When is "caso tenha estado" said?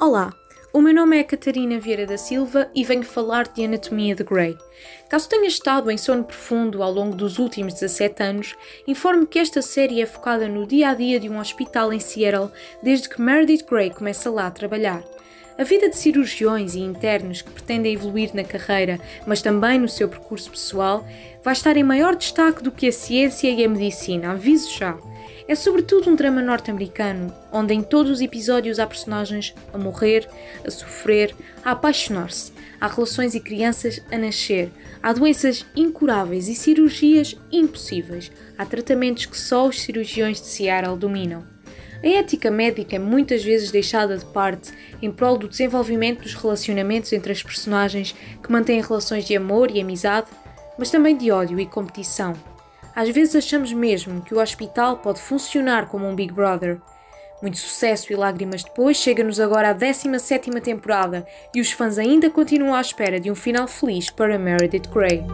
5.08-5.90